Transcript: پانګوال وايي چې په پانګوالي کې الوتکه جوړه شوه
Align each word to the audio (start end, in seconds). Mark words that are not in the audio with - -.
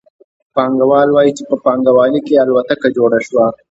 پانګوال 0.55 1.07
وايي 1.11 1.31
چې 1.37 1.43
په 1.49 1.55
پانګوالي 1.65 2.19
کې 2.27 2.41
الوتکه 2.43 2.89
جوړه 2.97 3.19
شوه 3.27 3.45